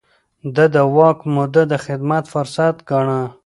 [0.55, 3.21] ده د واک موده د خدمت فرصت ګاڼه.